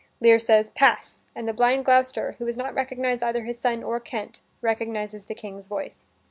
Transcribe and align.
Lear 0.19 0.39
says, 0.39 0.71
"Pass," 0.71 1.27
and 1.35 1.47
the 1.47 1.53
blind 1.53 1.85
Gloucester, 1.85 2.31
who 2.39 2.47
has 2.47 2.57
not 2.57 2.73
recognized 2.73 3.21
either 3.21 3.43
his 3.43 3.59
son 3.59 3.83
or 3.83 3.99
Kent, 3.99 4.41
recognizes 4.59 5.27
the 5.27 5.35
King's 5.35 5.67
voice. 5.67 6.07